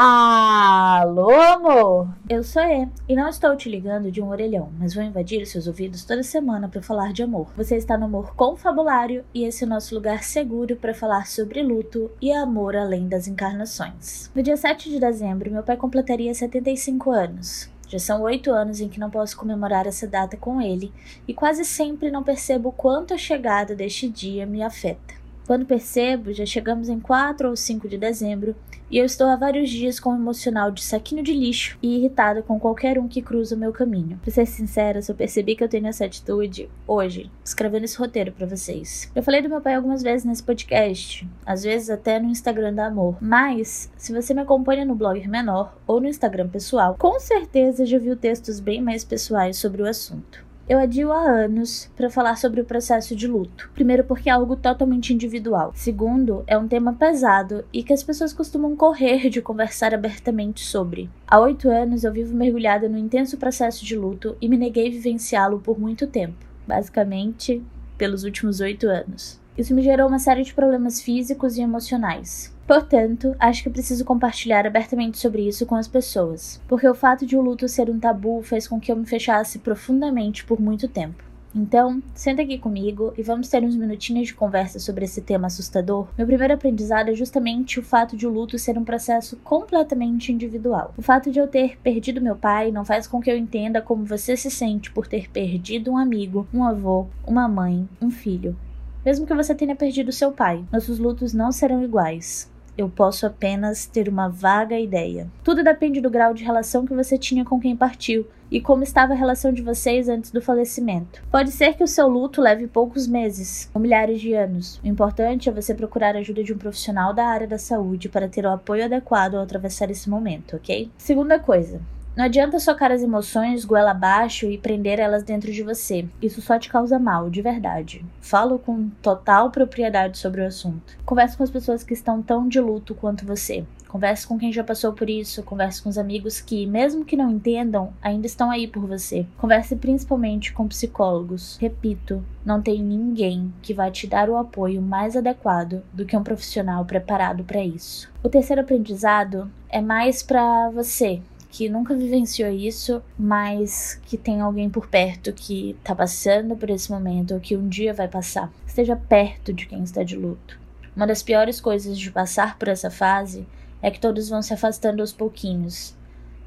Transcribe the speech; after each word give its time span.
Alô, 0.00 1.28
amor! 1.28 2.08
Eu 2.28 2.44
sou 2.44 2.62
E 2.62 2.88
e 3.08 3.16
não 3.16 3.28
estou 3.28 3.56
te 3.56 3.68
ligando 3.68 4.12
de 4.12 4.22
um 4.22 4.28
orelhão, 4.28 4.70
mas 4.78 4.94
vou 4.94 5.02
invadir 5.02 5.44
seus 5.44 5.66
ouvidos 5.66 6.04
toda 6.04 6.22
semana 6.22 6.68
para 6.68 6.80
falar 6.80 7.12
de 7.12 7.24
amor. 7.24 7.48
Você 7.56 7.74
está 7.74 7.98
no 7.98 8.04
Amor 8.04 8.32
Confabulário 8.36 9.24
e 9.34 9.42
esse 9.42 9.64
é 9.64 9.66
o 9.66 9.70
nosso 9.70 9.96
lugar 9.96 10.22
seguro 10.22 10.76
para 10.76 10.94
falar 10.94 11.26
sobre 11.26 11.64
luto 11.64 12.12
e 12.22 12.30
amor 12.30 12.76
além 12.76 13.08
das 13.08 13.26
encarnações. 13.26 14.30
No 14.32 14.40
dia 14.40 14.56
7 14.56 14.88
de 14.88 15.00
dezembro, 15.00 15.50
meu 15.50 15.64
pai 15.64 15.76
completaria 15.76 16.32
75 16.32 17.10
anos. 17.10 17.68
Já 17.88 17.98
são 17.98 18.22
oito 18.22 18.52
anos 18.52 18.80
em 18.80 18.88
que 18.88 19.00
não 19.00 19.10
posso 19.10 19.36
comemorar 19.36 19.84
essa 19.84 20.06
data 20.06 20.36
com 20.36 20.62
ele 20.62 20.92
e 21.26 21.34
quase 21.34 21.64
sempre 21.64 22.08
não 22.08 22.22
percebo 22.22 22.68
o 22.68 22.72
quanto 22.72 23.14
a 23.14 23.18
chegada 23.18 23.74
deste 23.74 24.08
dia 24.08 24.46
me 24.46 24.62
afeta. 24.62 25.17
Quando 25.48 25.64
percebo, 25.64 26.30
já 26.30 26.44
chegamos 26.44 26.90
em 26.90 27.00
4 27.00 27.48
ou 27.48 27.56
5 27.56 27.88
de 27.88 27.96
dezembro 27.96 28.54
e 28.90 28.98
eu 28.98 29.06
estou 29.06 29.28
há 29.28 29.34
vários 29.34 29.70
dias 29.70 29.98
com 29.98 30.10
o 30.10 30.14
emocional 30.14 30.70
de 30.70 30.84
saquinho 30.84 31.22
de 31.22 31.32
lixo 31.32 31.78
e 31.82 31.96
irritada 31.96 32.42
com 32.42 32.60
qualquer 32.60 32.98
um 32.98 33.08
que 33.08 33.22
cruza 33.22 33.56
o 33.56 33.58
meu 33.58 33.72
caminho. 33.72 34.18
Pra 34.18 34.30
ser 34.30 34.44
sincera, 34.44 35.00
só 35.00 35.14
percebi 35.14 35.56
que 35.56 35.64
eu 35.64 35.68
tenho 35.68 35.86
essa 35.86 36.04
atitude 36.04 36.68
hoje, 36.86 37.30
escrevendo 37.42 37.84
esse 37.84 37.96
roteiro 37.96 38.30
para 38.30 38.46
vocês. 38.46 39.10
Eu 39.14 39.22
falei 39.22 39.40
do 39.40 39.48
meu 39.48 39.62
pai 39.62 39.74
algumas 39.74 40.02
vezes 40.02 40.26
nesse 40.26 40.42
podcast, 40.42 41.26
às 41.46 41.62
vezes 41.62 41.88
até 41.88 42.20
no 42.20 42.28
Instagram 42.28 42.74
da 42.74 42.86
Amor, 42.86 43.16
mas 43.18 43.90
se 43.96 44.12
você 44.12 44.34
me 44.34 44.42
acompanha 44.42 44.84
no 44.84 44.94
blog 44.94 45.26
menor 45.26 45.74
ou 45.86 45.98
no 45.98 46.08
Instagram 46.08 46.48
pessoal, 46.48 46.94
com 46.98 47.18
certeza 47.18 47.86
já 47.86 47.98
viu 47.98 48.18
textos 48.18 48.60
bem 48.60 48.82
mais 48.82 49.02
pessoais 49.02 49.56
sobre 49.56 49.80
o 49.80 49.88
assunto. 49.88 50.47
Eu 50.68 50.78
adio 50.78 51.10
há 51.10 51.22
anos 51.22 51.90
para 51.96 52.10
falar 52.10 52.36
sobre 52.36 52.60
o 52.60 52.64
processo 52.64 53.16
de 53.16 53.26
luto. 53.26 53.70
Primeiro, 53.72 54.04
porque 54.04 54.28
é 54.28 54.32
algo 54.32 54.54
totalmente 54.54 55.14
individual. 55.14 55.72
Segundo, 55.74 56.44
é 56.46 56.58
um 56.58 56.68
tema 56.68 56.92
pesado 56.92 57.64
e 57.72 57.82
que 57.82 57.92
as 57.92 58.02
pessoas 58.02 58.34
costumam 58.34 58.76
correr 58.76 59.30
de 59.30 59.40
conversar 59.40 59.94
abertamente 59.94 60.60
sobre. 60.60 61.08
Há 61.26 61.40
oito 61.40 61.70
anos 61.70 62.04
eu 62.04 62.12
vivo 62.12 62.36
mergulhada 62.36 62.86
no 62.86 62.98
intenso 62.98 63.38
processo 63.38 63.82
de 63.82 63.96
luto 63.96 64.36
e 64.42 64.48
me 64.48 64.58
neguei 64.58 64.90
vivenciá-lo 64.90 65.58
por 65.58 65.80
muito 65.80 66.06
tempo 66.06 66.48
basicamente 66.68 67.62
pelos 67.96 68.22
últimos 68.22 68.60
oito 68.60 68.86
anos. 68.86 69.40
Isso 69.58 69.74
me 69.74 69.82
gerou 69.82 70.06
uma 70.06 70.20
série 70.20 70.44
de 70.44 70.54
problemas 70.54 71.00
físicos 71.00 71.58
e 71.58 71.62
emocionais. 71.62 72.54
Portanto, 72.64 73.34
acho 73.40 73.64
que 73.64 73.70
preciso 73.70 74.04
compartilhar 74.04 74.64
abertamente 74.64 75.18
sobre 75.18 75.48
isso 75.48 75.66
com 75.66 75.74
as 75.74 75.88
pessoas, 75.88 76.62
porque 76.68 76.88
o 76.88 76.94
fato 76.94 77.26
de 77.26 77.36
o 77.36 77.42
luto 77.42 77.66
ser 77.66 77.90
um 77.90 77.98
tabu 77.98 78.40
fez 78.40 78.68
com 78.68 78.78
que 78.78 78.92
eu 78.92 78.94
me 78.96 79.04
fechasse 79.04 79.58
profundamente 79.58 80.44
por 80.44 80.60
muito 80.60 80.86
tempo. 80.86 81.24
Então, 81.52 82.00
senta 82.14 82.42
aqui 82.42 82.56
comigo 82.56 83.12
e 83.18 83.22
vamos 83.22 83.48
ter 83.48 83.64
uns 83.64 83.74
minutinhos 83.74 84.28
de 84.28 84.34
conversa 84.34 84.78
sobre 84.78 85.06
esse 85.06 85.22
tema 85.22 85.48
assustador. 85.48 86.06
Meu 86.16 86.26
primeiro 86.26 86.54
aprendizado 86.54 87.08
é 87.08 87.14
justamente 87.14 87.80
o 87.80 87.82
fato 87.82 88.16
de 88.16 88.28
o 88.28 88.30
luto 88.30 88.56
ser 88.60 88.78
um 88.78 88.84
processo 88.84 89.36
completamente 89.38 90.30
individual. 90.30 90.94
O 90.96 91.02
fato 91.02 91.32
de 91.32 91.40
eu 91.40 91.48
ter 91.48 91.76
perdido 91.80 92.20
meu 92.20 92.36
pai 92.36 92.70
não 92.70 92.84
faz 92.84 93.08
com 93.08 93.20
que 93.20 93.28
eu 93.28 93.36
entenda 93.36 93.82
como 93.82 94.04
você 94.04 94.36
se 94.36 94.52
sente 94.52 94.92
por 94.92 95.08
ter 95.08 95.28
perdido 95.28 95.90
um 95.90 95.96
amigo, 95.96 96.46
um 96.54 96.62
avô, 96.62 97.06
uma 97.26 97.48
mãe, 97.48 97.88
um 98.00 98.08
filho. 98.10 98.56
Mesmo 99.04 99.26
que 99.26 99.34
você 99.34 99.54
tenha 99.54 99.76
perdido 99.76 100.12
seu 100.12 100.32
pai, 100.32 100.64
nossos 100.72 100.98
lutos 100.98 101.32
não 101.32 101.52
serão 101.52 101.82
iguais 101.82 102.50
eu 102.78 102.88
posso 102.88 103.26
apenas 103.26 103.86
ter 103.86 104.08
uma 104.08 104.28
vaga 104.28 104.78
ideia. 104.78 105.28
Tudo 105.42 105.64
depende 105.64 106.00
do 106.00 106.08
grau 106.08 106.32
de 106.32 106.44
relação 106.44 106.86
que 106.86 106.94
você 106.94 107.18
tinha 107.18 107.44
com 107.44 107.58
quem 107.58 107.76
partiu 107.76 108.24
e 108.48 108.60
como 108.60 108.84
estava 108.84 109.12
a 109.12 109.16
relação 109.16 109.52
de 109.52 109.60
vocês 109.60 110.08
antes 110.08 110.30
do 110.30 110.40
falecimento. 110.40 111.20
Pode 111.28 111.50
ser 111.50 111.74
que 111.74 111.82
o 111.82 111.88
seu 111.88 112.06
luto 112.06 112.40
leve 112.40 112.68
poucos 112.68 113.08
meses 113.08 113.68
ou 113.74 113.80
milhares 113.80 114.20
de 114.20 114.32
anos. 114.32 114.80
O 114.82 114.86
importante 114.86 115.48
é 115.48 115.52
você 115.52 115.74
procurar 115.74 116.14
a 116.14 116.20
ajuda 116.20 116.44
de 116.44 116.52
um 116.52 116.58
profissional 116.58 117.12
da 117.12 117.26
área 117.26 117.48
da 117.48 117.58
saúde 117.58 118.08
para 118.08 118.28
ter 118.28 118.46
o 118.46 118.50
apoio 118.50 118.84
adequado 118.84 119.34
ao 119.34 119.42
atravessar 119.42 119.90
esse 119.90 120.08
momento, 120.08 120.54
ok? 120.54 120.88
Segunda 120.96 121.38
coisa, 121.40 121.80
não 122.18 122.24
adianta 122.24 122.58
socar 122.58 122.90
as 122.90 123.00
emoções 123.00 123.64
goela 123.64 123.92
abaixo 123.92 124.46
e 124.46 124.58
prender 124.58 124.98
elas 124.98 125.22
dentro 125.22 125.52
de 125.52 125.62
você. 125.62 126.04
Isso 126.20 126.42
só 126.42 126.58
te 126.58 126.68
causa 126.68 126.98
mal, 126.98 127.30
de 127.30 127.40
verdade. 127.40 128.04
Falo 128.20 128.58
com 128.58 128.88
total 129.00 129.52
propriedade 129.52 130.18
sobre 130.18 130.40
o 130.40 130.46
assunto. 130.48 130.98
Converse 131.06 131.36
com 131.36 131.44
as 131.44 131.50
pessoas 131.50 131.84
que 131.84 131.94
estão 131.94 132.20
tão 132.20 132.48
de 132.48 132.58
luto 132.58 132.92
quanto 132.92 133.24
você. 133.24 133.64
Converse 133.86 134.26
com 134.26 134.36
quem 134.36 134.52
já 134.52 134.64
passou 134.64 134.92
por 134.92 135.08
isso, 135.08 135.44
converse 135.44 135.80
com 135.80 135.88
os 135.88 135.96
amigos 135.96 136.40
que, 136.40 136.66
mesmo 136.66 137.04
que 137.04 137.16
não 137.16 137.30
entendam, 137.30 137.92
ainda 138.02 138.26
estão 138.26 138.50
aí 138.50 138.66
por 138.66 138.84
você. 138.84 139.24
Converse 139.38 139.76
principalmente 139.76 140.52
com 140.52 140.66
psicólogos. 140.66 141.56
Repito, 141.60 142.20
não 142.44 142.60
tem 142.60 142.82
ninguém 142.82 143.54
que 143.62 143.72
vai 143.72 143.92
te 143.92 144.08
dar 144.08 144.28
o 144.28 144.36
apoio 144.36 144.82
mais 144.82 145.16
adequado 145.16 145.84
do 145.92 146.04
que 146.04 146.16
um 146.16 146.24
profissional 146.24 146.84
preparado 146.84 147.44
para 147.44 147.62
isso. 147.62 148.10
O 148.24 148.28
terceiro 148.28 148.62
aprendizado 148.62 149.48
é 149.68 149.80
mais 149.80 150.20
para 150.20 150.68
você, 150.70 151.22
que 151.58 151.68
nunca 151.68 151.92
vivenciou 151.92 152.52
isso, 152.52 153.02
mas 153.18 154.00
que 154.06 154.16
tem 154.16 154.40
alguém 154.40 154.70
por 154.70 154.86
perto 154.86 155.32
que 155.32 155.76
tá 155.82 155.92
passando 155.92 156.54
por 156.54 156.70
esse 156.70 156.88
momento 156.88 157.34
ou 157.34 157.40
que 157.40 157.56
um 157.56 157.68
dia 157.68 157.92
vai 157.92 158.06
passar. 158.06 158.52
Esteja 158.64 158.94
perto 158.94 159.52
de 159.52 159.66
quem 159.66 159.82
está 159.82 160.04
de 160.04 160.14
luto. 160.14 160.56
Uma 160.94 161.04
das 161.04 161.20
piores 161.20 161.60
coisas 161.60 161.98
de 161.98 162.12
passar 162.12 162.56
por 162.56 162.68
essa 162.68 162.92
fase 162.92 163.44
é 163.82 163.90
que 163.90 163.98
todos 163.98 164.28
vão 164.28 164.40
se 164.40 164.54
afastando 164.54 165.00
aos 165.00 165.12
pouquinhos. 165.12 165.96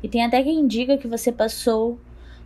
E 0.02 0.08
tem 0.08 0.24
até 0.24 0.42
quem 0.42 0.66
diga 0.66 0.98
que 0.98 1.10
você 1.10 1.30
passou 1.30 2.00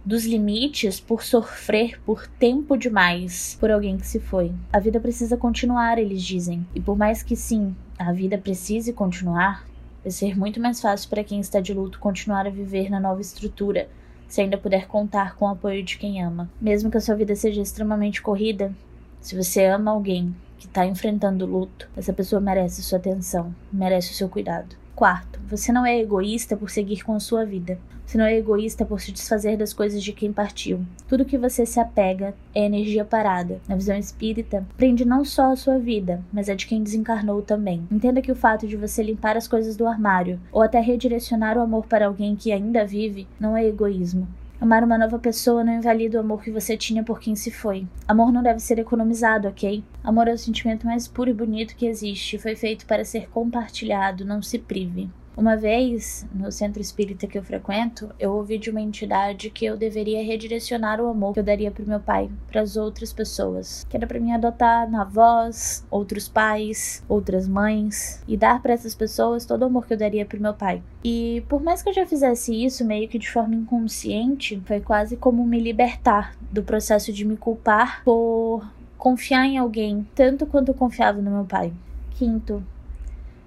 dos 0.03 0.25
limites 0.25 0.99
por 0.99 1.21
sofrer 1.21 2.01
por 2.03 2.25
tempo 2.25 2.75
demais 2.75 3.55
por 3.59 3.69
alguém 3.69 3.95
que 3.95 4.07
se 4.07 4.19
foi. 4.19 4.51
A 4.73 4.79
vida 4.79 4.99
precisa 4.99 5.37
continuar, 5.37 5.99
eles 5.99 6.23
dizem. 6.23 6.65
E 6.73 6.81
por 6.81 6.97
mais 6.97 7.21
que 7.21 7.35
sim, 7.35 7.75
a 7.95 8.11
vida 8.11 8.39
precise 8.39 8.91
continuar, 8.91 9.67
Vai 10.05 10.11
ser 10.11 10.37
muito 10.37 10.61
mais 10.61 10.79
fácil 10.79 11.09
para 11.09 11.23
quem 11.23 11.39
está 11.39 11.59
de 11.59 11.73
luto 11.73 11.97
continuar 11.97 12.45
a 12.45 12.51
viver 12.51 12.91
na 12.91 12.99
nova 12.99 13.19
estrutura, 13.21 13.89
se 14.27 14.39
ainda 14.39 14.55
puder 14.55 14.85
contar 14.85 15.35
com 15.35 15.45
o 15.45 15.47
apoio 15.47 15.81
de 15.81 15.97
quem 15.97 16.23
ama. 16.23 16.47
Mesmo 16.61 16.91
que 16.91 16.97
a 16.97 17.01
sua 17.01 17.15
vida 17.15 17.35
seja 17.35 17.59
extremamente 17.59 18.21
corrida, 18.21 18.71
se 19.19 19.35
você 19.35 19.65
ama 19.65 19.89
alguém 19.89 20.35
que 20.59 20.67
está 20.67 20.85
enfrentando 20.85 21.47
luto, 21.47 21.89
essa 21.97 22.13
pessoa 22.13 22.39
merece 22.39 22.83
sua 22.83 22.99
atenção, 22.99 23.55
merece 23.73 24.11
o 24.11 24.15
seu 24.15 24.29
cuidado. 24.29 24.75
Quarto, 24.95 25.41
você 25.49 25.73
não 25.73 25.85
é 25.85 25.99
egoísta 25.99 26.55
por 26.55 26.69
seguir 26.69 27.03
com 27.03 27.19
sua 27.19 27.43
vida. 27.43 27.77
Você 28.05 28.17
não 28.17 28.23
é 28.23 28.37
egoísta 28.37 28.85
por 28.85 29.01
se 29.01 29.11
desfazer 29.11 29.57
das 29.57 29.73
coisas 29.73 30.01
de 30.01 30.13
quem 30.13 30.31
partiu. 30.31 30.85
Tudo 31.05 31.25
que 31.25 31.37
você 31.37 31.65
se 31.65 31.81
apega 31.81 32.33
é 32.53 32.63
energia 32.63 33.03
parada. 33.03 33.59
Na 33.67 33.75
visão 33.75 33.97
espírita, 33.97 34.65
prende 34.77 35.03
não 35.03 35.25
só 35.25 35.51
a 35.51 35.55
sua 35.57 35.77
vida, 35.77 36.23
mas 36.31 36.47
a 36.47 36.55
de 36.55 36.65
quem 36.65 36.81
desencarnou 36.81 37.41
também. 37.41 37.85
Entenda 37.91 38.21
que 38.21 38.31
o 38.31 38.35
fato 38.35 38.65
de 38.65 38.77
você 38.77 39.03
limpar 39.03 39.35
as 39.35 39.49
coisas 39.49 39.75
do 39.75 39.85
armário 39.85 40.39
ou 40.49 40.61
até 40.61 40.79
redirecionar 40.79 41.57
o 41.57 41.61
amor 41.61 41.87
para 41.87 42.05
alguém 42.05 42.33
que 42.33 42.53
ainda 42.53 42.85
vive 42.85 43.27
não 43.37 43.57
é 43.57 43.65
egoísmo. 43.65 44.25
Amar 44.59 44.83
uma 44.83 44.97
nova 44.97 45.19
pessoa 45.19 45.63
não 45.63 45.73
invalida 45.73 46.17
o 46.17 46.21
amor 46.21 46.41
que 46.41 46.49
você 46.49 46.77
tinha 46.77 47.03
por 47.03 47.19
quem 47.19 47.35
se 47.35 47.51
foi. 47.51 47.85
Amor 48.07 48.31
não 48.31 48.41
deve 48.41 48.59
ser 48.59 48.79
economizado, 48.79 49.49
ok? 49.49 49.83
Amor 50.01 50.29
é 50.29 50.33
o 50.33 50.37
sentimento 50.37 50.85
mais 50.85 51.07
puro 51.07 51.29
e 51.29 51.33
bonito 51.33 51.75
que 51.75 51.85
existe. 51.85 52.37
Foi 52.37 52.55
feito 52.55 52.85
para 52.85 53.03
ser 53.03 53.29
compartilhado, 53.29 54.23
não 54.23 54.41
se 54.41 54.57
prive. 54.57 55.09
Uma 55.37 55.57
vez, 55.57 56.25
no 56.33 56.49
centro 56.49 56.81
espírita 56.81 57.27
que 57.27 57.37
eu 57.37 57.43
frequento, 57.43 58.09
eu 58.17 58.33
ouvi 58.33 58.57
de 58.57 58.69
uma 58.69 58.79
entidade 58.79 59.49
que 59.49 59.65
eu 59.65 59.75
deveria 59.75 60.23
redirecionar 60.23 61.01
o 61.01 61.07
amor 61.07 61.33
que 61.33 61.41
eu 61.41 61.43
daria 61.43 61.69
pro 61.69 61.85
meu 61.85 61.99
pai 61.99 62.29
para 62.47 62.61
as 62.61 62.77
outras 62.77 63.11
pessoas. 63.11 63.85
Que 63.89 63.97
era 63.97 64.07
para 64.07 64.19
mim 64.19 64.31
adotar 64.31 64.93
avós, 64.95 65.85
outros 65.91 66.29
pais, 66.29 67.03
outras 67.09 67.47
mães 67.47 68.23
e 68.25 68.37
dar 68.37 68.61
para 68.61 68.73
essas 68.73 68.95
pessoas 68.95 69.45
todo 69.45 69.63
o 69.63 69.65
amor 69.65 69.85
que 69.85 69.93
eu 69.93 69.97
daria 69.97 70.25
pro 70.25 70.41
meu 70.41 70.53
pai. 70.53 70.81
E 71.03 71.43
por 71.49 71.61
mais 71.61 71.83
que 71.83 71.89
eu 71.89 71.93
já 71.93 72.05
fizesse 72.05 72.53
isso 72.63 72.85
meio 72.85 73.09
que 73.09 73.19
de 73.19 73.29
forma 73.29 73.55
inconsciente, 73.55 74.61
foi 74.65 74.79
quase 74.79 75.17
como 75.17 75.45
me 75.45 75.59
libertar 75.59 76.33
do 76.49 76.63
processo 76.63 77.11
de 77.11 77.25
me 77.25 77.35
culpar 77.35 78.03
por 78.05 78.65
confiar 78.97 79.45
em 79.45 79.57
alguém 79.57 80.07
tanto 80.15 80.45
quanto 80.45 80.69
eu 80.69 80.75
confiava 80.75 81.21
no 81.21 81.29
meu 81.29 81.45
pai. 81.45 81.73
Quinto, 82.11 82.63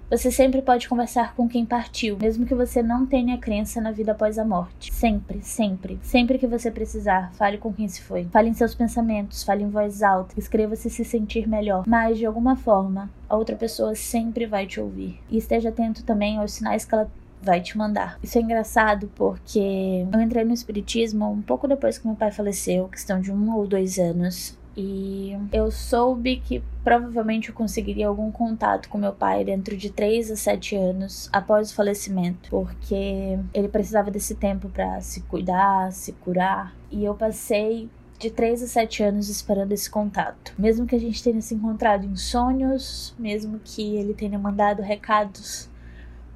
você 0.09 0.31
sempre 0.31 0.61
pode 0.61 0.89
conversar 0.89 1.35
com 1.35 1.47
quem 1.47 1.65
partiu, 1.65 2.17
mesmo 2.19 2.45
que 2.45 2.55
você 2.55 2.81
não 2.81 3.05
tenha 3.05 3.37
crença 3.37 3.79
na 3.79 3.91
vida 3.91 4.13
após 4.13 4.39
a 4.39 4.45
morte. 4.45 4.91
Sempre, 4.91 5.39
sempre. 5.43 5.99
Sempre 6.01 6.39
que 6.39 6.47
você 6.47 6.71
precisar, 6.71 7.31
fale 7.33 7.57
com 7.57 7.71
quem 7.71 7.87
se 7.87 8.01
foi. 8.01 8.25
Fale 8.31 8.49
em 8.49 8.53
seus 8.53 8.73
pensamentos, 8.73 9.43
fale 9.43 9.63
em 9.63 9.69
voz 9.69 10.01
alta, 10.01 10.33
escreva 10.37 10.75
se 10.75 10.89
se 10.89 11.05
sentir 11.05 11.47
melhor. 11.47 11.83
Mas, 11.87 12.17
de 12.17 12.25
alguma 12.25 12.55
forma, 12.55 13.09
a 13.27 13.37
outra 13.37 13.55
pessoa 13.55 13.93
sempre 13.93 14.47
vai 14.47 14.65
te 14.65 14.79
ouvir. 14.79 15.19
E 15.29 15.37
esteja 15.37 15.69
atento 15.69 16.03
também 16.03 16.37
aos 16.37 16.53
sinais 16.53 16.85
que 16.85 16.95
ela 16.95 17.09
vai 17.41 17.61
te 17.61 17.77
mandar. 17.77 18.17
Isso 18.21 18.37
é 18.37 18.41
engraçado 18.41 19.09
porque 19.15 20.05
eu 20.11 20.21
entrei 20.21 20.43
no 20.43 20.53
espiritismo 20.53 21.31
um 21.31 21.41
pouco 21.41 21.67
depois 21.67 21.97
que 21.97 22.07
meu 22.07 22.15
pai 22.15 22.31
faleceu, 22.31 22.87
questão 22.87 23.21
de 23.21 23.31
um 23.31 23.55
ou 23.55 23.67
dois 23.67 23.97
anos. 23.97 24.57
E 24.81 25.37
eu 25.51 25.69
soube 25.69 26.37
que 26.37 26.63
provavelmente 26.85 27.49
eu 27.49 27.53
conseguiria 27.53 28.07
algum 28.07 28.31
contato 28.31 28.87
com 28.87 28.97
meu 28.97 29.11
pai 29.11 29.43
dentro 29.43 29.75
de 29.75 29.89
3 29.89 30.31
a 30.31 30.37
7 30.37 30.73
anos 30.77 31.29
após 31.33 31.69
o 31.69 31.75
falecimento, 31.75 32.49
porque 32.49 33.37
ele 33.53 33.67
precisava 33.67 34.09
desse 34.09 34.35
tempo 34.35 34.69
para 34.69 35.01
se 35.01 35.19
cuidar, 35.23 35.91
se 35.91 36.13
curar. 36.13 36.73
E 36.89 37.03
eu 37.03 37.13
passei 37.13 37.89
de 38.17 38.29
3 38.29 38.63
a 38.63 38.67
7 38.67 39.03
anos 39.03 39.27
esperando 39.27 39.73
esse 39.73 39.89
contato. 39.89 40.53
Mesmo 40.57 40.87
que 40.87 40.95
a 40.95 40.99
gente 40.99 41.21
tenha 41.21 41.41
se 41.41 41.53
encontrado 41.53 42.05
em 42.05 42.15
sonhos, 42.15 43.13
mesmo 43.19 43.59
que 43.61 43.97
ele 43.97 44.13
tenha 44.13 44.39
mandado 44.39 44.81
recados 44.81 45.68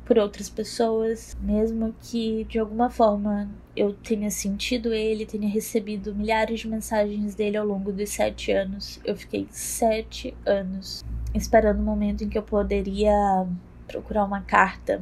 por 0.05 0.17
outras 0.17 0.49
pessoas, 0.49 1.37
mesmo 1.41 1.95
que 2.01 2.43
de 2.45 2.59
alguma 2.59 2.89
forma 2.89 3.49
eu 3.75 3.93
tenha 3.93 4.29
sentido 4.29 4.93
ele, 4.93 5.25
tenha 5.25 5.49
recebido 5.49 6.13
milhares 6.13 6.59
de 6.59 6.67
mensagens 6.67 7.35
dele 7.35 7.57
ao 7.57 7.65
longo 7.65 7.91
dos 7.91 8.09
sete 8.09 8.51
anos. 8.51 8.99
Eu 9.05 9.15
fiquei 9.15 9.47
sete 9.49 10.35
anos 10.45 11.03
esperando 11.33 11.79
o 11.79 11.83
momento 11.83 12.23
em 12.23 12.29
que 12.29 12.37
eu 12.37 12.43
poderia 12.43 13.47
procurar 13.87 14.25
uma 14.25 14.41
carta 14.41 15.01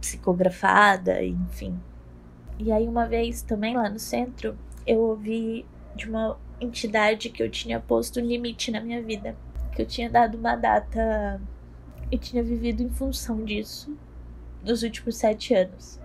psicografada, 0.00 1.22
enfim. 1.22 1.78
E 2.58 2.72
aí, 2.72 2.88
uma 2.88 3.06
vez 3.06 3.42
também 3.42 3.76
lá 3.76 3.88
no 3.88 3.98
centro, 3.98 4.56
eu 4.86 5.00
ouvi 5.00 5.66
de 5.94 6.08
uma 6.08 6.36
entidade 6.60 7.28
que 7.30 7.42
eu 7.42 7.50
tinha 7.50 7.78
posto 7.78 8.20
um 8.20 8.24
limite 8.24 8.70
na 8.70 8.80
minha 8.80 9.02
vida, 9.02 9.36
que 9.74 9.82
eu 9.82 9.86
tinha 9.86 10.08
dado 10.08 10.36
uma 10.36 10.56
data 10.56 11.40
e 12.10 12.18
tinha 12.18 12.42
vivido 12.42 12.82
em 12.82 12.90
função 12.90 13.44
disso 13.44 13.96
nos 14.64 14.82
últimos 14.82 15.16
sete 15.16 15.54
anos. 15.54 15.98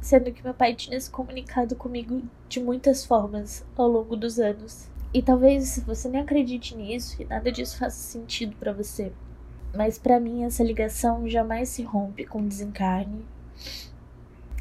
Sendo 0.00 0.32
que 0.32 0.44
meu 0.44 0.54
pai 0.54 0.74
tinha 0.74 1.00
se 1.00 1.10
comunicado 1.10 1.74
comigo 1.76 2.22
de 2.48 2.60
muitas 2.60 3.04
formas 3.04 3.64
ao 3.76 3.88
longo 3.88 4.16
dos 4.16 4.38
anos. 4.38 4.88
E 5.12 5.22
talvez 5.22 5.78
você 5.86 6.08
nem 6.08 6.20
acredite 6.20 6.76
nisso 6.76 7.22
e 7.22 7.24
nada 7.24 7.50
disso 7.50 7.78
faça 7.78 7.96
sentido 7.96 8.56
para 8.56 8.72
você. 8.72 9.12
Mas 9.74 9.98
para 9.98 10.20
mim 10.20 10.44
essa 10.44 10.62
ligação 10.62 11.28
jamais 11.28 11.68
se 11.68 11.82
rompe 11.82 12.24
com 12.24 12.46
desencarne. 12.46 13.24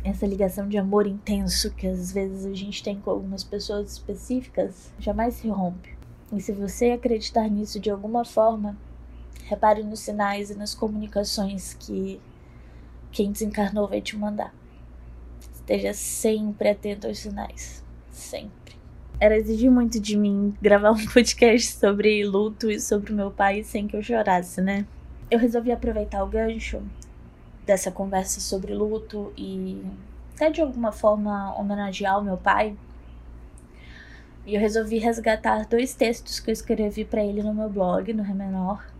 Essa 0.04 0.28
ligação 0.28 0.68
de 0.68 0.78
amor 0.78 1.08
intenso 1.08 1.74
que 1.74 1.88
às 1.88 2.12
vezes 2.12 2.46
a 2.46 2.54
gente 2.54 2.84
tem 2.84 3.00
com 3.00 3.10
algumas 3.10 3.44
pessoas 3.44 3.92
específicas 3.92 4.92
jamais 5.00 5.36
se 5.36 5.48
rompe. 5.48 5.96
E 6.32 6.42
se 6.42 6.52
você 6.52 6.92
acreditar 6.92 7.48
nisso 7.50 7.80
de 7.80 7.90
alguma 7.90 8.26
forma, 8.26 8.78
repare 9.46 9.84
nos 9.84 10.00
sinais 10.00 10.50
e 10.50 10.56
nas 10.56 10.74
comunicações 10.74 11.74
que 11.74 12.20
quem 13.12 13.32
desencarnou 13.32 13.88
vai 13.88 14.02
te 14.02 14.18
mandar. 14.18 14.54
Esteja 15.54 15.94
sempre 15.94 16.70
atento 16.70 17.08
aos 17.08 17.20
sinais. 17.20 17.84
Sempre. 18.12 18.76
Era 19.20 19.38
exigir 19.38 19.72
muito 19.72 20.00
de 20.00 20.18
mim 20.18 20.54
gravar 20.62 20.92
um 20.92 21.06
podcast 21.06 21.78
sobre 21.78 22.26
luto 22.26 22.70
e 22.70 22.80
sobre 22.80 23.14
o 23.14 23.16
meu 23.16 23.32
pai 23.32 23.64
sem 23.64 23.88
que 23.88 23.96
eu 23.96 24.04
chorasse, 24.04 24.62
né? 24.62 24.86
Eu 25.30 25.40
resolvi 25.40 25.72
aproveitar 25.72 26.24
o 26.24 26.28
gancho 26.28 26.82
dessa 27.66 27.92
conversa 27.92 28.40
sobre 28.40 28.74
luto 28.74 29.32
e 29.38 29.82
até 30.36 30.50
de 30.50 30.62
alguma 30.62 30.92
forma 30.92 31.56
homenagear 31.58 32.20
o 32.20 32.24
meu 32.24 32.38
pai. 32.38 32.76
E 34.46 34.56
eu 34.56 34.60
resolvi 34.60 34.98
resgatar 34.98 35.66
dois 35.68 35.96
textos 35.96 36.40
que 36.40 36.50
eu 36.50 36.54
escrevi 36.54 37.06
para 37.06 37.24
ele 37.24 37.42
no 37.42 37.54
meu 37.54 37.70
blog, 37.70 38.12
no 38.12 38.24
Remenor. 38.24 38.93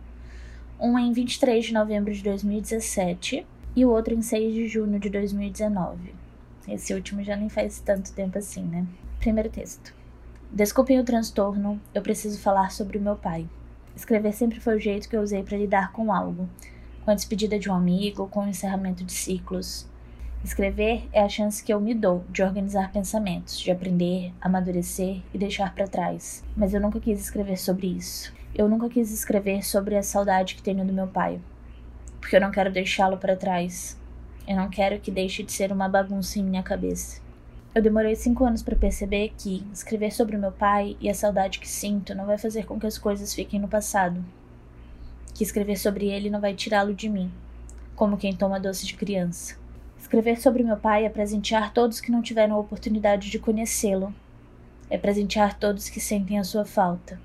Um 0.86 0.98
em 0.98 1.14
23 1.14 1.64
de 1.64 1.72
novembro 1.72 2.12
de 2.12 2.22
2017 2.22 3.46
e 3.74 3.86
o 3.86 3.90
outro 3.90 4.12
em 4.12 4.20
6 4.20 4.52
de 4.52 4.68
junho 4.68 5.00
de 5.00 5.08
2019. 5.08 6.14
Esse 6.68 6.92
último 6.92 7.24
já 7.24 7.34
nem 7.36 7.48
faz 7.48 7.80
tanto 7.80 8.12
tempo 8.12 8.36
assim, 8.36 8.62
né? 8.64 8.86
Primeiro 9.18 9.48
texto. 9.48 9.94
Desculpem 10.52 11.00
o 11.00 11.04
transtorno, 11.04 11.80
eu 11.94 12.02
preciso 12.02 12.38
falar 12.38 12.70
sobre 12.70 12.98
o 12.98 13.00
meu 13.00 13.16
pai. 13.16 13.48
Escrever 13.96 14.34
sempre 14.34 14.60
foi 14.60 14.76
o 14.76 14.78
jeito 14.78 15.08
que 15.08 15.16
eu 15.16 15.22
usei 15.22 15.42
para 15.42 15.56
lidar 15.56 15.90
com 15.90 16.12
algo, 16.12 16.46
com 17.02 17.10
a 17.10 17.14
despedida 17.14 17.58
de 17.58 17.70
um 17.70 17.74
amigo, 17.74 18.28
com 18.28 18.40
o 18.40 18.48
encerramento 18.48 19.04
de 19.04 19.12
ciclos. 19.12 19.88
Escrever 20.44 21.08
é 21.14 21.22
a 21.22 21.28
chance 21.30 21.64
que 21.64 21.72
eu 21.72 21.80
me 21.80 21.94
dou 21.94 22.26
de 22.28 22.42
organizar 22.42 22.92
pensamentos, 22.92 23.58
de 23.58 23.70
aprender, 23.70 24.34
amadurecer 24.38 25.22
e 25.32 25.38
deixar 25.38 25.74
para 25.74 25.88
trás. 25.88 26.44
Mas 26.54 26.74
eu 26.74 26.80
nunca 26.82 27.00
quis 27.00 27.18
escrever 27.18 27.56
sobre 27.56 27.86
isso. 27.86 28.34
Eu 28.56 28.68
nunca 28.68 28.88
quis 28.88 29.10
escrever 29.10 29.64
sobre 29.64 29.96
a 29.96 30.02
saudade 30.02 30.54
que 30.54 30.62
tenho 30.62 30.84
do 30.84 30.92
meu 30.92 31.08
pai, 31.08 31.40
porque 32.20 32.36
eu 32.36 32.40
não 32.40 32.52
quero 32.52 32.70
deixá-lo 32.70 33.16
para 33.16 33.34
trás. 33.34 33.98
Eu 34.46 34.54
não 34.54 34.70
quero 34.70 35.00
que 35.00 35.10
deixe 35.10 35.42
de 35.42 35.50
ser 35.50 35.72
uma 35.72 35.88
bagunça 35.88 36.38
em 36.38 36.44
minha 36.44 36.62
cabeça. 36.62 37.20
Eu 37.74 37.82
demorei 37.82 38.14
cinco 38.14 38.44
anos 38.44 38.62
para 38.62 38.76
perceber 38.76 39.32
que 39.36 39.66
escrever 39.72 40.12
sobre 40.12 40.36
o 40.36 40.38
meu 40.38 40.52
pai 40.52 40.96
e 41.00 41.10
a 41.10 41.14
saudade 41.14 41.58
que 41.58 41.68
sinto 41.68 42.14
não 42.14 42.26
vai 42.26 42.38
fazer 42.38 42.64
com 42.64 42.78
que 42.78 42.86
as 42.86 42.96
coisas 42.96 43.34
fiquem 43.34 43.58
no 43.58 43.66
passado. 43.66 44.24
Que 45.34 45.42
escrever 45.42 45.76
sobre 45.76 46.06
ele 46.06 46.30
não 46.30 46.40
vai 46.40 46.54
tirá-lo 46.54 46.94
de 46.94 47.08
mim, 47.08 47.32
como 47.96 48.16
quem 48.16 48.36
toma 48.36 48.60
doce 48.60 48.86
de 48.86 48.94
criança. 48.94 49.56
Escrever 49.98 50.40
sobre 50.40 50.62
meu 50.62 50.76
pai 50.76 51.04
é 51.04 51.08
presentear 51.08 51.72
todos 51.72 52.00
que 52.00 52.12
não 52.12 52.22
tiveram 52.22 52.54
a 52.54 52.60
oportunidade 52.60 53.32
de 53.32 53.38
conhecê-lo. 53.40 54.14
É 54.88 54.96
presentear 54.96 55.58
todos 55.58 55.88
que 55.88 55.98
sentem 55.98 56.38
a 56.38 56.44
sua 56.44 56.64
falta. 56.64 57.18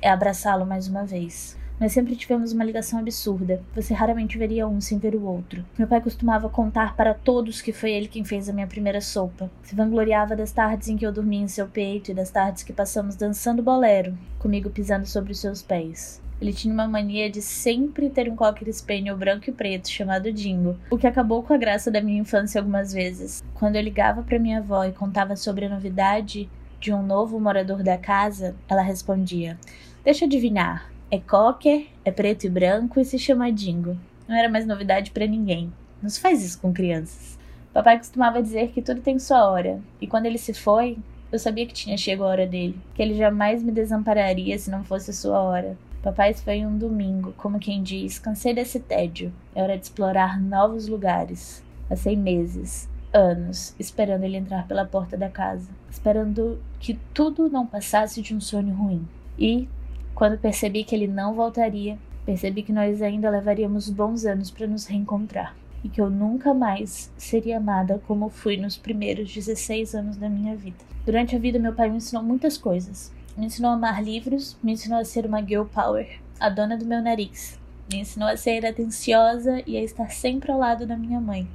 É 0.00 0.10
abraçá-lo 0.10 0.66
mais 0.66 0.88
uma 0.88 1.04
vez. 1.04 1.56
Nós 1.78 1.92
sempre 1.92 2.16
tivemos 2.16 2.52
uma 2.52 2.64
ligação 2.64 2.98
absurda. 2.98 3.62
Você 3.74 3.92
raramente 3.92 4.38
veria 4.38 4.66
um 4.66 4.80
sem 4.80 4.98
ver 4.98 5.14
o 5.14 5.24
outro. 5.24 5.62
Meu 5.78 5.86
pai 5.86 6.00
costumava 6.00 6.48
contar 6.48 6.96
para 6.96 7.12
todos 7.12 7.60
que 7.60 7.70
foi 7.70 7.92
ele 7.92 8.08
quem 8.08 8.24
fez 8.24 8.48
a 8.48 8.52
minha 8.52 8.66
primeira 8.66 9.00
sopa. 9.02 9.50
Se 9.62 9.74
vangloriava 9.74 10.34
das 10.34 10.52
tardes 10.52 10.88
em 10.88 10.96
que 10.96 11.04
eu 11.06 11.12
dormia 11.12 11.42
em 11.42 11.48
seu 11.48 11.66
peito 11.66 12.10
e 12.10 12.14
das 12.14 12.30
tardes 12.30 12.62
que 12.62 12.72
passamos 12.72 13.14
dançando 13.14 13.62
bolero, 13.62 14.16
comigo 14.38 14.70
pisando 14.70 15.04
sobre 15.04 15.32
os 15.32 15.38
seus 15.38 15.60
pés. 15.60 16.22
Ele 16.40 16.52
tinha 16.52 16.72
uma 16.72 16.88
mania 16.88 17.30
de 17.30 17.42
sempre 17.42 18.08
ter 18.10 18.30
um 18.30 18.36
cocker 18.36 18.72
spaniel 18.72 19.16
branco 19.16 19.48
e 19.48 19.52
preto 19.52 19.90
chamado 19.90 20.32
Dingo, 20.32 20.76
o 20.90 20.98
que 20.98 21.06
acabou 21.06 21.42
com 21.42 21.52
a 21.52 21.58
graça 21.58 21.90
da 21.90 22.00
minha 22.00 22.20
infância 22.20 22.58
algumas 22.58 22.92
vezes. 22.92 23.42
Quando 23.54 23.76
eu 23.76 23.82
ligava 23.82 24.22
para 24.22 24.38
minha 24.38 24.58
avó 24.58 24.84
e 24.84 24.92
contava 24.92 25.36
sobre 25.36 25.64
a 25.66 25.68
novidade 25.68 26.48
de 26.80 26.92
um 26.92 27.02
novo 27.02 27.38
morador 27.40 27.82
da 27.82 27.98
casa, 27.98 28.54
ela 28.68 28.82
respondia: 28.82 29.58
Deixa 30.04 30.24
eu 30.24 30.26
adivinhar, 30.26 30.90
é 31.10 31.18
cocker, 31.18 31.86
é 32.04 32.10
preto 32.10 32.44
e 32.44 32.50
branco 32.50 33.00
e 33.00 33.04
se 33.04 33.18
chama 33.18 33.52
Dingo. 33.52 33.96
Não 34.28 34.36
era 34.36 34.48
mais 34.48 34.66
novidade 34.66 35.10
para 35.10 35.26
ninguém. 35.26 35.72
Não 36.02 36.10
se 36.10 36.20
faz 36.20 36.44
isso 36.44 36.60
com 36.60 36.72
crianças. 36.72 37.38
Papai 37.72 37.98
costumava 37.98 38.42
dizer 38.42 38.70
que 38.70 38.80
tudo 38.82 39.00
tem 39.00 39.18
sua 39.18 39.50
hora, 39.50 39.80
e 40.00 40.06
quando 40.06 40.26
ele 40.26 40.38
se 40.38 40.54
foi, 40.54 40.98
eu 41.30 41.38
sabia 41.38 41.66
que 41.66 41.74
tinha 41.74 41.98
chegado 41.98 42.24
a 42.24 42.30
hora 42.30 42.46
dele, 42.46 42.78
que 42.94 43.02
ele 43.02 43.14
jamais 43.14 43.62
me 43.62 43.70
desampararia 43.70 44.58
se 44.58 44.70
não 44.70 44.82
fosse 44.82 45.12
sua 45.12 45.40
hora. 45.40 45.76
Papai 46.02 46.32
se 46.32 46.42
foi 46.42 46.64
um 46.64 46.78
domingo, 46.78 47.34
como 47.36 47.58
quem 47.58 47.82
diz, 47.82 48.18
cansei 48.18 48.54
desse 48.54 48.80
tédio. 48.80 49.32
É 49.54 49.62
hora 49.62 49.76
de 49.76 49.84
explorar 49.84 50.40
novos 50.40 50.88
lugares. 50.88 51.62
Passei 51.88 52.16
meses, 52.16 52.88
anos, 53.16 53.74
esperando 53.78 54.24
ele 54.24 54.36
entrar 54.36 54.68
pela 54.68 54.84
porta 54.84 55.16
da 55.16 55.28
casa, 55.28 55.70
esperando 55.90 56.60
que 56.78 56.98
tudo 57.14 57.48
não 57.48 57.66
passasse 57.66 58.20
de 58.20 58.34
um 58.34 58.40
sonho 58.40 58.74
ruim. 58.74 59.08
E, 59.38 59.66
quando 60.14 60.38
percebi 60.38 60.84
que 60.84 60.94
ele 60.94 61.08
não 61.08 61.34
voltaria, 61.34 61.98
percebi 62.26 62.62
que 62.62 62.72
nós 62.72 63.00
ainda 63.00 63.30
levaríamos 63.30 63.88
bons 63.88 64.26
anos 64.26 64.50
para 64.50 64.66
nos 64.66 64.86
reencontrar 64.86 65.56
e 65.82 65.88
que 65.88 66.00
eu 66.00 66.10
nunca 66.10 66.52
mais 66.52 67.12
seria 67.16 67.58
amada 67.58 68.02
como 68.06 68.28
fui 68.28 68.56
nos 68.56 68.76
primeiros 68.76 69.32
16 69.32 69.94
anos 69.94 70.16
da 70.16 70.28
minha 70.28 70.56
vida. 70.56 70.76
Durante 71.04 71.36
a 71.36 71.38
vida, 71.38 71.58
meu 71.58 71.72
pai 71.72 71.88
me 71.88 71.96
ensinou 71.96 72.22
muitas 72.22 72.58
coisas. 72.58 73.12
Me 73.36 73.46
ensinou 73.46 73.70
a 73.70 73.74
amar 73.74 74.02
livros, 74.02 74.56
me 74.62 74.72
ensinou 74.72 74.98
a 74.98 75.04
ser 75.04 75.26
uma 75.26 75.42
girl 75.42 75.64
power, 75.64 76.20
a 76.40 76.48
dona 76.48 76.76
do 76.76 76.84
meu 76.84 77.00
nariz. 77.00 77.58
Me 77.90 78.00
ensinou 78.00 78.28
a 78.28 78.36
ser 78.36 78.66
atenciosa 78.66 79.62
e 79.66 79.76
a 79.76 79.82
estar 79.82 80.10
sempre 80.10 80.50
ao 80.50 80.58
lado 80.58 80.86
da 80.86 80.96
minha 80.96 81.20
mãe. 81.20 81.46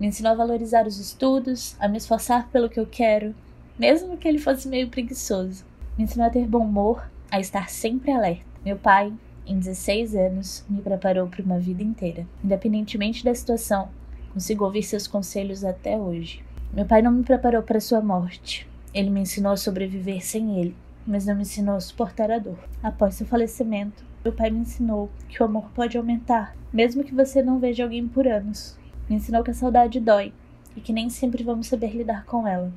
Me 0.00 0.06
ensinou 0.06 0.32
a 0.32 0.36
valorizar 0.36 0.86
os 0.86 0.98
estudos, 0.98 1.76
a 1.78 1.88
me 1.88 1.98
esforçar 1.98 2.48
pelo 2.48 2.68
que 2.68 2.80
eu 2.80 2.86
quero, 2.86 3.34
mesmo 3.78 4.16
que 4.16 4.26
ele 4.26 4.38
fosse 4.38 4.68
meio 4.68 4.88
preguiçoso. 4.88 5.64
Me 5.96 6.04
ensinou 6.04 6.26
a 6.26 6.30
ter 6.30 6.46
bom 6.46 6.64
humor, 6.64 7.10
a 7.30 7.38
estar 7.40 7.68
sempre 7.68 8.10
alerta. 8.10 8.44
Meu 8.64 8.76
pai, 8.76 9.12
em 9.46 9.58
16 9.58 10.14
anos, 10.14 10.64
me 10.68 10.80
preparou 10.80 11.26
para 11.28 11.42
uma 11.42 11.58
vida 11.58 11.82
inteira. 11.82 12.26
Independentemente 12.44 13.24
da 13.24 13.34
situação, 13.34 13.88
consigo 14.32 14.64
ouvir 14.64 14.82
seus 14.82 15.06
conselhos 15.06 15.64
até 15.64 15.96
hoje. 15.96 16.42
Meu 16.72 16.86
pai 16.86 17.02
não 17.02 17.12
me 17.12 17.22
preparou 17.22 17.62
para 17.62 17.80
sua 17.80 18.00
morte. 18.00 18.68
Ele 18.94 19.10
me 19.10 19.20
ensinou 19.20 19.52
a 19.52 19.56
sobreviver 19.56 20.24
sem 20.24 20.58
ele, 20.58 20.76
mas 21.06 21.26
não 21.26 21.34
me 21.34 21.42
ensinou 21.42 21.76
a 21.76 21.80
suportar 21.80 22.30
a 22.30 22.38
dor. 22.38 22.58
Após 22.82 23.14
seu 23.14 23.26
falecimento, 23.26 24.04
meu 24.24 24.32
pai 24.32 24.50
me 24.50 24.60
ensinou 24.60 25.10
que 25.28 25.42
o 25.42 25.46
amor 25.46 25.70
pode 25.74 25.96
aumentar, 25.96 26.56
mesmo 26.72 27.04
que 27.04 27.14
você 27.14 27.42
não 27.42 27.58
veja 27.58 27.82
alguém 27.82 28.06
por 28.06 28.26
anos. 28.26 28.78
Me 29.08 29.16
ensinou 29.16 29.42
que 29.42 29.50
a 29.50 29.54
saudade 29.54 30.00
dói 30.00 30.32
e 30.76 30.80
que 30.80 30.92
nem 30.92 31.10
sempre 31.10 31.42
vamos 31.42 31.66
saber 31.66 31.94
lidar 31.94 32.24
com 32.24 32.46
ela. 32.46 32.72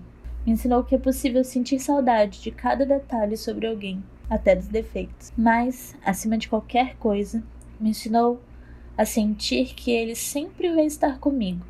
Me 0.46 0.51
ensinou 0.51 0.84
que 0.84 0.96
é 0.96 0.98
possível 0.98 1.44
sentir 1.44 1.79
saudade 1.79 2.41
de 2.41 2.51
cada 2.51 2.86
detalhe 2.86 3.36
sobre 3.38 3.67
alguém 3.67 4.03
até 4.29 4.55
dos 4.55 4.67
defeitos. 4.67 5.32
Mas, 5.38 5.96
acima 6.05 6.38
de 6.38 6.48
qualquer 6.48 6.96
coisa, 6.98 7.44
me 7.79 7.89
ensinou 7.89 8.41
a 8.98 9.05
sentir 9.05 9.74
que 9.74 9.91
ele 9.91 10.15
sempre 10.15 10.74
vai 10.74 10.86
estar 10.86 11.20
comigo, 11.20 11.65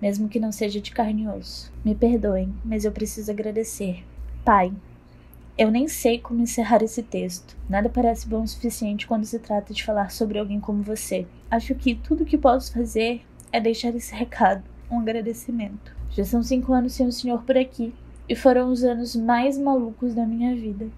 mesmo 0.00 0.28
que 0.28 0.40
não 0.40 0.52
seja 0.52 0.80
de 0.80 0.90
carne 0.90 1.22
e 1.22 1.28
osso. 1.28 1.72
Me 1.84 1.94
perdoem, 1.94 2.52
mas 2.64 2.84
eu 2.84 2.92
preciso 2.92 3.30
agradecer. 3.30 4.04
Pai, 4.44 4.72
eu 5.56 5.70
nem 5.70 5.86
sei 5.86 6.18
como 6.18 6.42
encerrar 6.42 6.82
esse 6.82 7.02
texto. 7.02 7.56
Nada 7.68 7.88
parece 7.88 8.26
bom 8.28 8.42
o 8.42 8.48
suficiente 8.48 9.06
quando 9.06 9.24
se 9.24 9.38
trata 9.38 9.72
de 9.72 9.84
falar 9.84 10.10
sobre 10.10 10.38
alguém 10.38 10.58
como 10.58 10.82
você. 10.82 11.26
Acho 11.50 11.74
que 11.74 11.94
tudo 11.94 12.22
o 12.22 12.26
que 12.26 12.38
posso 12.38 12.72
fazer 12.72 13.22
é 13.52 13.60
deixar 13.60 13.94
esse 13.94 14.14
recado, 14.14 14.64
um 14.90 14.98
agradecimento. 14.98 15.94
Já 16.10 16.24
são 16.24 16.42
cinco 16.42 16.72
anos 16.72 16.94
sem 16.94 17.06
o 17.06 17.12
senhor 17.12 17.42
por 17.42 17.56
aqui, 17.56 17.94
e 18.28 18.34
foram 18.34 18.70
os 18.70 18.82
anos 18.82 19.14
mais 19.14 19.58
malucos 19.58 20.14
da 20.14 20.26
minha 20.26 20.54
vida. 20.54 20.88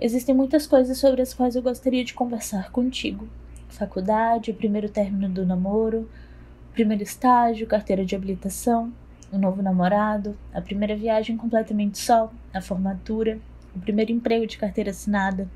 Existem 0.00 0.34
muitas 0.34 0.66
coisas 0.66 0.98
sobre 0.98 1.22
as 1.22 1.34
quais 1.34 1.56
eu 1.56 1.62
gostaria 1.62 2.04
de 2.04 2.14
conversar 2.14 2.70
contigo, 2.70 3.28
faculdade, 3.68 4.50
o 4.50 4.54
primeiro 4.54 4.88
término 4.88 5.28
do 5.28 5.44
namoro, 5.44 6.08
o 6.70 6.72
primeiro 6.72 7.02
estágio, 7.02 7.66
carteira 7.66 8.04
de 8.04 8.14
habilitação, 8.14 8.92
o 9.32 9.38
novo 9.38 9.62
namorado, 9.62 10.36
a 10.52 10.60
primeira 10.60 10.96
viagem 10.96 11.36
completamente 11.36 11.98
só, 11.98 12.32
a 12.52 12.60
formatura, 12.60 13.38
o 13.74 13.80
primeiro 13.80 14.12
emprego 14.12 14.46
de 14.46 14.56
carteira 14.56 14.90
assinada, 14.90 15.48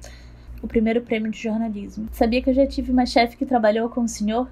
o 0.62 0.66
primeiro 0.66 1.02
prêmio 1.02 1.30
de 1.30 1.40
jornalismo. 1.40 2.08
Sabia 2.12 2.42
que 2.42 2.50
eu 2.50 2.54
já 2.54 2.66
tive 2.66 2.90
uma 2.90 3.06
chefe 3.06 3.36
que 3.36 3.46
trabalhou 3.46 3.88
com 3.88 4.02
o 4.02 4.08
senhor? 4.08 4.48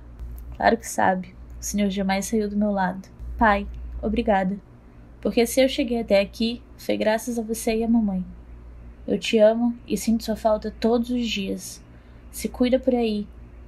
Claro 0.56 0.76
que 0.76 0.88
sabe. 0.88 1.34
O 1.60 1.64
senhor 1.64 1.90
jamais 1.90 2.26
saiu 2.26 2.48
do 2.48 2.56
meu 2.56 2.70
lado. 2.70 3.08
Pai, 3.38 3.66
obrigada. 4.02 4.58
Porque 5.20 5.46
se 5.46 5.60
eu 5.60 5.68
cheguei 5.68 6.00
até 6.00 6.20
aqui, 6.20 6.62
foi 6.78 6.96
graças 6.96 7.38
a 7.38 7.42
você 7.42 7.76
e 7.76 7.84
a 7.84 7.88
mamãe. 7.88 8.24
Eu 9.06 9.18
te 9.18 9.38
amo 9.38 9.76
e 9.86 9.96
sinto 9.96 10.24
sua 10.24 10.36
falta 10.36 10.74
todos 10.80 11.10
os 11.10 11.26
dias. 11.26 11.82
Se 12.30 12.48
cuida 12.48 12.78
por 12.78 12.94
aí, 12.94 13.26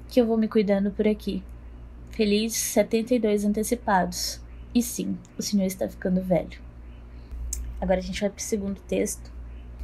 que 0.09 0.21
eu 0.21 0.27
vou 0.27 0.37
me 0.37 0.49
cuidando 0.49 0.91
por 0.91 1.07
aqui. 1.07 1.43
Feliz 2.11 2.55
72 2.55 3.45
antecipados. 3.45 4.41
E 4.75 4.83
sim, 4.83 5.17
o 5.39 5.43
senhor 5.43 5.67
está 5.67 5.89
ficando 5.89 6.23
velho. 6.23 6.61
Agora 7.81 8.01
a 8.01 8.03
gente 8.03 8.21
vai 8.21 8.31
para 8.31 8.41
o 8.41 8.43
segundo 8.43 8.81
texto. 8.81 9.31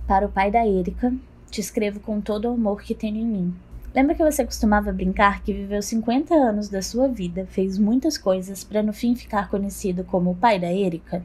Para 0.06 0.26
o 0.26 0.30
pai 0.30 0.50
da 0.50 0.66
Erika, 0.66 1.14
te 1.50 1.60
escrevo 1.60 2.00
com 2.00 2.20
todo 2.20 2.46
o 2.46 2.54
amor 2.54 2.82
que 2.82 2.94
tenho 2.94 3.16
em 3.16 3.26
mim. 3.26 3.54
Lembra 3.94 4.16
que 4.16 4.24
você 4.24 4.44
costumava 4.44 4.92
brincar 4.92 5.40
que 5.44 5.52
viveu 5.52 5.80
50 5.80 6.34
anos 6.34 6.68
da 6.68 6.82
sua 6.82 7.06
vida, 7.06 7.46
fez 7.46 7.78
muitas 7.78 8.18
coisas 8.18 8.64
para 8.64 8.82
no 8.82 8.92
fim 8.92 9.14
ficar 9.14 9.48
conhecido 9.48 10.02
como 10.02 10.32
o 10.32 10.34
pai 10.34 10.58
da 10.58 10.72
Erika? 10.72 11.22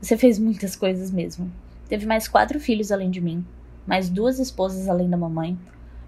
Você 0.00 0.16
fez 0.16 0.36
muitas 0.36 0.74
coisas 0.74 1.12
mesmo. 1.12 1.48
Teve 1.88 2.06
mais 2.06 2.26
quatro 2.26 2.58
filhos 2.58 2.90
além 2.90 3.08
de 3.08 3.20
mim, 3.20 3.46
mais 3.86 4.08
duas 4.08 4.40
esposas 4.40 4.88
além 4.88 5.08
da 5.08 5.16
mamãe, 5.16 5.56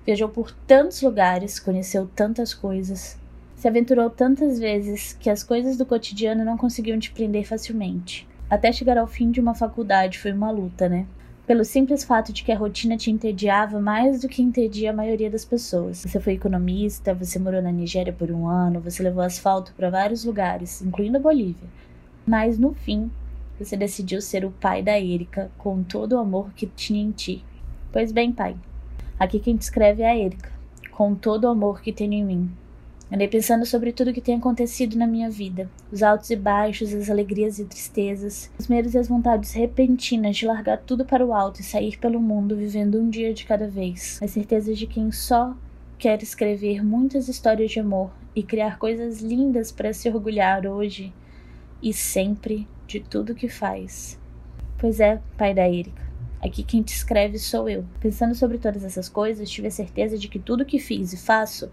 viajou 0.04 0.28
por 0.28 0.50
tantos 0.66 1.00
lugares, 1.00 1.60
conheceu 1.60 2.10
tantas 2.12 2.52
coisas, 2.52 3.16
se 3.54 3.68
aventurou 3.68 4.10
tantas 4.10 4.58
vezes 4.58 5.12
que 5.12 5.30
as 5.30 5.44
coisas 5.44 5.76
do 5.76 5.86
cotidiano 5.86 6.44
não 6.44 6.58
conseguiam 6.58 6.98
te 6.98 7.12
prender 7.12 7.46
facilmente. 7.46 8.26
Até 8.50 8.72
chegar 8.72 8.98
ao 8.98 9.06
fim 9.06 9.30
de 9.30 9.40
uma 9.40 9.54
faculdade 9.54 10.18
foi 10.18 10.32
uma 10.32 10.50
luta, 10.50 10.88
né? 10.88 11.06
Pelo 11.52 11.66
simples 11.66 12.02
fato 12.02 12.32
de 12.32 12.42
que 12.42 12.50
a 12.50 12.56
rotina 12.56 12.96
te 12.96 13.10
entediava 13.10 13.78
mais 13.78 14.22
do 14.22 14.26
que 14.26 14.40
entedia 14.40 14.88
a 14.88 14.94
maioria 14.94 15.28
das 15.28 15.44
pessoas. 15.44 15.98
Você 15.98 16.18
foi 16.18 16.32
economista, 16.32 17.12
você 17.12 17.38
morou 17.38 17.60
na 17.60 17.70
Nigéria 17.70 18.10
por 18.10 18.30
um 18.30 18.48
ano, 18.48 18.80
você 18.80 19.02
levou 19.02 19.22
asfalto 19.22 19.74
para 19.76 19.90
vários 19.90 20.24
lugares, 20.24 20.80
incluindo 20.80 21.18
a 21.18 21.20
Bolívia. 21.20 21.68
Mas 22.26 22.58
no 22.58 22.72
fim, 22.72 23.10
você 23.58 23.76
decidiu 23.76 24.22
ser 24.22 24.46
o 24.46 24.50
pai 24.50 24.82
da 24.82 24.98
Erika 24.98 25.50
com 25.58 25.82
todo 25.82 26.14
o 26.14 26.18
amor 26.18 26.54
que 26.54 26.66
tinha 26.66 27.02
em 27.02 27.10
ti. 27.10 27.44
Pois 27.92 28.12
bem, 28.12 28.32
pai, 28.32 28.56
aqui 29.18 29.38
quem 29.38 29.54
te 29.54 29.60
escreve 29.60 30.02
é 30.02 30.08
a 30.10 30.16
Erika, 30.16 30.50
com 30.90 31.14
todo 31.14 31.44
o 31.44 31.48
amor 31.48 31.82
que 31.82 31.92
tenho 31.92 32.14
em 32.14 32.24
mim. 32.24 32.50
Andei 33.12 33.28
pensando 33.28 33.66
sobre 33.66 33.92
tudo 33.92 34.10
que 34.14 34.22
tem 34.22 34.36
acontecido 34.36 34.96
na 34.96 35.06
minha 35.06 35.28
vida, 35.28 35.70
os 35.92 36.02
altos 36.02 36.30
e 36.30 36.36
baixos, 36.36 36.94
as 36.94 37.10
alegrias 37.10 37.58
e 37.58 37.64
tristezas, 37.66 38.50
os 38.58 38.68
medos 38.68 38.94
e 38.94 38.98
as 38.98 39.06
vontades 39.06 39.52
repentinas 39.52 40.34
de 40.34 40.46
largar 40.46 40.78
tudo 40.78 41.04
para 41.04 41.24
o 41.24 41.34
alto 41.34 41.60
e 41.60 41.62
sair 41.62 41.98
pelo 41.98 42.18
mundo 42.18 42.56
vivendo 42.56 42.98
um 42.98 43.10
dia 43.10 43.34
de 43.34 43.44
cada 43.44 43.68
vez, 43.68 44.18
as 44.22 44.30
certezas 44.30 44.78
de 44.78 44.86
quem 44.86 45.12
só 45.12 45.54
quer 45.98 46.22
escrever 46.22 46.82
muitas 46.82 47.28
histórias 47.28 47.70
de 47.70 47.80
amor 47.80 48.10
e 48.34 48.42
criar 48.42 48.78
coisas 48.78 49.20
lindas 49.20 49.70
para 49.70 49.92
se 49.92 50.08
orgulhar 50.08 50.66
hoje 50.66 51.12
e 51.82 51.92
sempre 51.92 52.66
de 52.86 52.98
tudo 53.00 53.34
que 53.34 53.46
faz. 53.46 54.18
Pois 54.78 55.00
é, 55.00 55.20
pai 55.36 55.52
da 55.52 55.68
Erika. 55.68 56.10
Aqui 56.42 56.62
quem 56.62 56.82
te 56.82 56.94
escreve 56.94 57.38
sou 57.38 57.68
eu. 57.68 57.84
Pensando 58.00 58.34
sobre 58.34 58.56
todas 58.56 58.82
essas 58.82 59.08
coisas, 59.08 59.50
tive 59.50 59.68
a 59.68 59.70
certeza 59.70 60.16
de 60.16 60.28
que 60.28 60.38
tudo 60.38 60.64
que 60.64 60.78
fiz 60.78 61.12
e 61.12 61.18
faço 61.18 61.70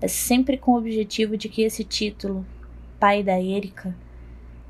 é 0.00 0.08
sempre 0.08 0.58
com 0.58 0.72
o 0.72 0.78
objetivo 0.78 1.36
de 1.36 1.48
que 1.48 1.62
esse 1.62 1.82
título, 1.82 2.44
Pai 3.00 3.22
da 3.22 3.40
Erika, 3.40 3.94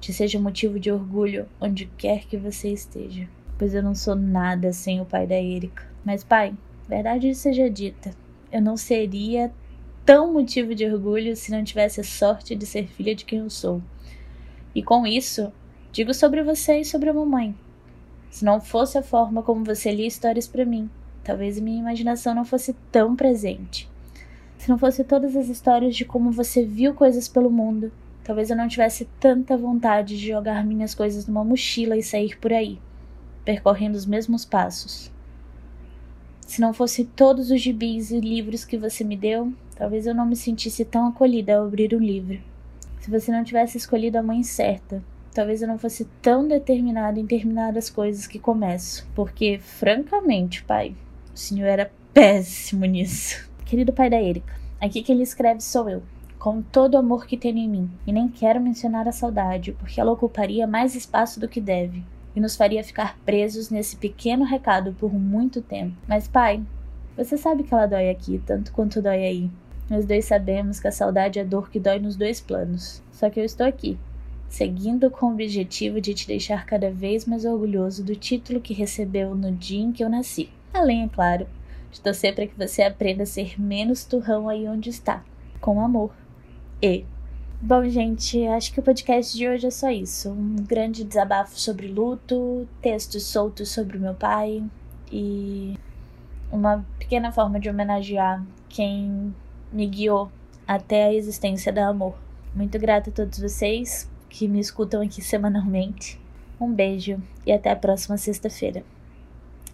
te 0.00 0.12
seja 0.12 0.38
motivo 0.38 0.78
de 0.78 0.90
orgulho 0.90 1.48
onde 1.60 1.86
quer 1.98 2.26
que 2.26 2.36
você 2.36 2.72
esteja. 2.72 3.28
Pois 3.58 3.74
eu 3.74 3.82
não 3.82 3.94
sou 3.94 4.14
nada 4.14 4.72
sem 4.72 5.00
o 5.00 5.04
pai 5.04 5.26
da 5.26 5.34
Erika. 5.34 5.84
Mas, 6.04 6.22
pai, 6.22 6.54
verdade 6.88 7.34
seja 7.34 7.68
dita, 7.68 8.10
eu 8.52 8.62
não 8.62 8.76
seria 8.76 9.52
tão 10.04 10.32
motivo 10.32 10.74
de 10.74 10.84
orgulho 10.84 11.34
se 11.34 11.50
não 11.50 11.64
tivesse 11.64 12.00
a 12.00 12.04
sorte 12.04 12.54
de 12.54 12.64
ser 12.64 12.86
filha 12.86 13.14
de 13.14 13.24
quem 13.24 13.40
eu 13.40 13.50
sou. 13.50 13.82
E 14.72 14.82
com 14.82 15.06
isso, 15.06 15.52
digo 15.90 16.14
sobre 16.14 16.42
você 16.44 16.80
e 16.80 16.84
sobre 16.84 17.10
a 17.10 17.14
mamãe. 17.14 17.54
Se 18.30 18.44
não 18.44 18.60
fosse 18.60 18.98
a 18.98 19.02
forma 19.02 19.42
como 19.42 19.64
você 19.64 19.90
lia 19.90 20.06
histórias 20.06 20.46
para 20.46 20.64
mim, 20.64 20.88
talvez 21.24 21.58
minha 21.58 21.80
imaginação 21.80 22.34
não 22.34 22.44
fosse 22.44 22.74
tão 22.92 23.16
presente. 23.16 23.88
Se 24.58 24.68
não 24.68 24.78
fosse 24.78 25.04
todas 25.04 25.36
as 25.36 25.48
histórias 25.48 25.94
de 25.94 26.04
como 26.04 26.30
você 26.30 26.64
viu 26.64 26.94
coisas 26.94 27.28
pelo 27.28 27.50
mundo, 27.50 27.92
talvez 28.24 28.50
eu 28.50 28.56
não 28.56 28.68
tivesse 28.68 29.06
tanta 29.20 29.56
vontade 29.56 30.18
de 30.18 30.28
jogar 30.28 30.64
minhas 30.64 30.94
coisas 30.94 31.26
numa 31.26 31.44
mochila 31.44 31.96
e 31.96 32.02
sair 32.02 32.38
por 32.38 32.52
aí, 32.52 32.78
percorrendo 33.44 33.96
os 33.96 34.06
mesmos 34.06 34.44
passos. 34.44 35.12
Se 36.46 36.60
não 36.60 36.72
fosse 36.72 37.04
todos 37.04 37.50
os 37.50 37.60
gibis 37.60 38.10
e 38.10 38.20
livros 38.20 38.64
que 38.64 38.78
você 38.78 39.02
me 39.04 39.16
deu, 39.16 39.52
talvez 39.76 40.06
eu 40.06 40.14
não 40.14 40.26
me 40.26 40.36
sentisse 40.36 40.84
tão 40.84 41.08
acolhida 41.08 41.56
ao 41.56 41.66
abrir 41.66 41.94
um 41.94 41.98
livro. 41.98 42.38
Se 43.00 43.10
você 43.10 43.30
não 43.30 43.44
tivesse 43.44 43.76
escolhido 43.76 44.18
a 44.18 44.22
mãe 44.22 44.42
certa, 44.42 45.02
talvez 45.32 45.60
eu 45.60 45.68
não 45.68 45.78
fosse 45.78 46.06
tão 46.22 46.48
determinada 46.48 47.20
em 47.20 47.26
terminar 47.26 47.76
as 47.76 47.90
coisas 47.90 48.26
que 48.26 48.38
começo. 48.38 49.06
Porque, 49.14 49.58
francamente, 49.58 50.64
pai, 50.64 50.96
o 51.34 51.38
senhor 51.38 51.66
era 51.66 51.92
péssimo 52.14 52.84
nisso. 52.84 53.45
Querido 53.66 53.92
pai 53.92 54.08
da 54.08 54.22
Erika, 54.22 54.54
aqui 54.80 55.02
que 55.02 55.10
ele 55.10 55.24
escreve 55.24 55.60
sou 55.60 55.90
eu, 55.90 56.00
com 56.38 56.62
todo 56.62 56.94
o 56.94 56.98
amor 56.98 57.26
que 57.26 57.36
tenho 57.36 57.58
em 57.58 57.68
mim, 57.68 57.90
e 58.06 58.12
nem 58.12 58.28
quero 58.28 58.60
mencionar 58.60 59.08
a 59.08 59.12
saudade, 59.12 59.72
porque 59.72 60.00
ela 60.00 60.12
ocuparia 60.12 60.68
mais 60.68 60.94
espaço 60.94 61.40
do 61.40 61.48
que 61.48 61.60
deve, 61.60 62.04
e 62.36 62.38
nos 62.38 62.54
faria 62.54 62.84
ficar 62.84 63.18
presos 63.26 63.68
nesse 63.68 63.96
pequeno 63.96 64.44
recado 64.44 64.92
por 64.92 65.12
muito 65.12 65.60
tempo. 65.60 65.96
Mas, 66.06 66.28
pai, 66.28 66.62
você 67.16 67.36
sabe 67.36 67.64
que 67.64 67.74
ela 67.74 67.88
dói 67.88 68.08
aqui, 68.08 68.40
tanto 68.46 68.70
quanto 68.70 69.02
dói 69.02 69.24
aí. 69.24 69.50
Nós 69.90 70.06
dois 70.06 70.26
sabemos 70.26 70.78
que 70.78 70.86
a 70.86 70.92
saudade 70.92 71.40
é 71.40 71.44
dor 71.44 71.68
que 71.68 71.80
dói 71.80 71.98
nos 71.98 72.14
dois 72.14 72.40
planos. 72.40 73.02
Só 73.10 73.28
que 73.28 73.40
eu 73.40 73.44
estou 73.44 73.66
aqui, 73.66 73.98
seguindo 74.48 75.10
com 75.10 75.26
o 75.26 75.32
objetivo 75.32 76.00
de 76.00 76.14
te 76.14 76.28
deixar 76.28 76.64
cada 76.66 76.92
vez 76.92 77.26
mais 77.26 77.44
orgulhoso 77.44 78.04
do 78.04 78.14
título 78.14 78.60
que 78.60 78.72
recebeu 78.72 79.34
no 79.34 79.50
dia 79.50 79.82
em 79.82 79.90
que 79.90 80.04
eu 80.04 80.08
nasci. 80.08 80.50
Além, 80.72 81.02
é 81.02 81.08
claro, 81.08 81.48
de 81.96 82.02
torcer 82.02 82.34
para 82.34 82.46
que 82.46 82.56
você 82.56 82.82
aprenda 82.82 83.22
a 83.22 83.26
ser 83.26 83.60
menos 83.60 84.04
turrão 84.04 84.48
aí 84.48 84.68
onde 84.68 84.90
está, 84.90 85.24
com 85.60 85.80
amor. 85.80 86.12
E. 86.82 87.04
Bom, 87.60 87.88
gente, 87.88 88.46
acho 88.48 88.72
que 88.72 88.80
o 88.80 88.82
podcast 88.82 89.36
de 89.36 89.48
hoje 89.48 89.66
é 89.66 89.70
só 89.70 89.90
isso. 89.90 90.30
Um 90.30 90.56
grande 90.56 91.04
desabafo 91.04 91.58
sobre 91.58 91.88
luto, 91.88 92.68
textos 92.82 93.24
soltos 93.24 93.70
sobre 93.70 93.96
o 93.96 94.00
meu 94.00 94.14
pai 94.14 94.62
e 95.10 95.78
uma 96.52 96.84
pequena 96.98 97.32
forma 97.32 97.58
de 97.58 97.70
homenagear 97.70 98.44
quem 98.68 99.34
me 99.72 99.86
guiou 99.86 100.30
até 100.68 101.06
a 101.06 101.14
existência 101.14 101.72
da 101.72 101.88
amor. 101.88 102.14
Muito 102.54 102.78
grata 102.78 103.08
a 103.08 103.12
todos 103.12 103.38
vocês 103.38 104.10
que 104.28 104.46
me 104.46 104.60
escutam 104.60 105.00
aqui 105.00 105.22
semanalmente. 105.22 106.20
Um 106.60 106.70
beijo 106.70 107.22
e 107.46 107.52
até 107.52 107.70
a 107.70 107.76
próxima 107.76 108.18
sexta-feira 108.18 108.84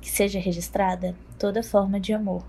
que 0.03 0.11
seja 0.11 0.41
registrada 0.41 1.15
toda 1.39 1.63
forma 1.63 1.99
de 1.99 2.13
amor. 2.13 2.45